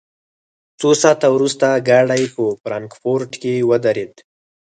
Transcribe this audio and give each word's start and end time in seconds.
څو 0.79 0.89
ساعته 1.01 1.27
وروسته 1.35 1.67
ګاډی 1.89 2.23
په 2.35 2.43
فرانکفورټ 2.61 3.31
کې 3.41 3.53
ودرېد 3.69 4.13